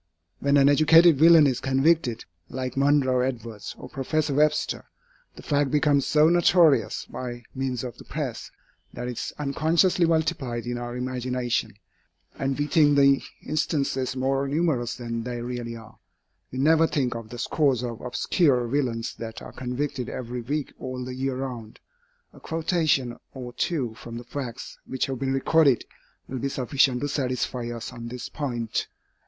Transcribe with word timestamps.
When 0.39 0.57
an 0.57 0.67
educated 0.67 1.19
villain 1.19 1.45
is 1.45 1.59
convicted, 1.59 2.25
like 2.49 2.75
Monroe 2.75 3.19
Edwards 3.19 3.75
or 3.77 3.87
Professor 3.87 4.33
Webster, 4.33 4.85
the 5.35 5.43
fact 5.43 5.69
becomes 5.69 6.07
so 6.07 6.27
notorious 6.27 7.05
by 7.05 7.43
means 7.53 7.83
of 7.83 7.99
the 7.99 8.03
press, 8.03 8.49
that 8.93 9.07
it 9.07 9.11
is 9.19 9.31
unconsciously 9.37 10.07
multiplied 10.07 10.65
in 10.65 10.79
our 10.79 10.95
imagination, 10.97 11.75
and 12.33 12.57
we 12.57 12.65
think 12.65 12.95
the 12.97 13.21
instances 13.45 14.15
more 14.15 14.47
numerous 14.47 14.95
than 14.95 15.21
they 15.21 15.39
really 15.39 15.75
are. 15.75 15.99
We 16.51 16.57
never 16.57 16.87
think 16.87 17.13
of 17.13 17.29
the 17.29 17.37
scores 17.37 17.83
of 17.83 18.01
obscure 18.01 18.65
villains 18.65 19.13
that 19.19 19.39
are 19.43 19.51
convicted 19.53 20.09
every 20.09 20.41
week 20.41 20.73
all 20.79 21.05
the 21.05 21.13
year 21.13 21.37
round. 21.37 21.79
A 22.33 22.39
quotation 22.39 23.17
or 23.35 23.53
two 23.53 23.93
from 23.93 24.17
the 24.17 24.23
facts 24.23 24.79
which 24.87 25.05
have 25.05 25.19
been 25.19 25.31
recorded, 25.33 25.85
will 26.27 26.39
be 26.39 26.49
sufficient 26.49 27.01
to 27.01 27.07
satisfy 27.07 27.69
us 27.69 27.93
on 27.93 28.07
this 28.07 28.29
point. 28.29 28.87